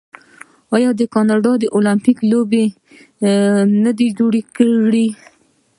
آیا 0.75 0.89
کاناډا 1.15 1.51
المپیک 1.75 2.17
لوبې 2.31 2.65
نه 3.83 3.91
دي 3.97 4.07
جوړې 4.17 4.41
کړي؟ 4.55 5.07